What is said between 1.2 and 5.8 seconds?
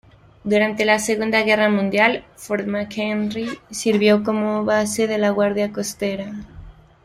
Guerra Mundial, Fort McHenry sirvió como base de la Guardia